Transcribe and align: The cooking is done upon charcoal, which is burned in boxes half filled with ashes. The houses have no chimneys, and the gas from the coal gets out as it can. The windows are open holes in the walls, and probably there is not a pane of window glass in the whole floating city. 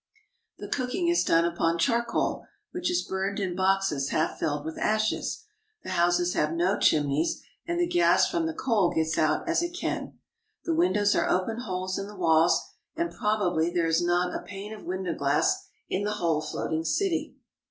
The 0.57 0.67
cooking 0.67 1.09
is 1.09 1.23
done 1.23 1.45
upon 1.45 1.77
charcoal, 1.77 2.47
which 2.71 2.89
is 2.89 3.03
burned 3.07 3.39
in 3.39 3.55
boxes 3.55 4.09
half 4.09 4.39
filled 4.39 4.65
with 4.65 4.79
ashes. 4.79 5.43
The 5.83 5.91
houses 5.91 6.33
have 6.33 6.53
no 6.53 6.79
chimneys, 6.79 7.43
and 7.67 7.79
the 7.79 7.85
gas 7.85 8.27
from 8.27 8.47
the 8.47 8.53
coal 8.55 8.89
gets 8.89 9.19
out 9.19 9.47
as 9.47 9.61
it 9.61 9.77
can. 9.79 10.17
The 10.65 10.73
windows 10.73 11.13
are 11.15 11.29
open 11.29 11.59
holes 11.59 11.99
in 11.99 12.07
the 12.07 12.17
walls, 12.17 12.59
and 12.95 13.11
probably 13.13 13.69
there 13.69 13.85
is 13.85 14.01
not 14.01 14.33
a 14.33 14.41
pane 14.41 14.73
of 14.73 14.85
window 14.85 15.13
glass 15.13 15.67
in 15.87 16.03
the 16.03 16.13
whole 16.13 16.41
floating 16.41 16.83
city. 16.83 17.35